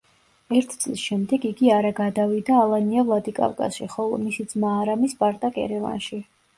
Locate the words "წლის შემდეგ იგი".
0.85-1.69